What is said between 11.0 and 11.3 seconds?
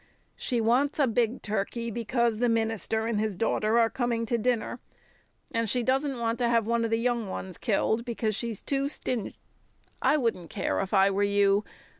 were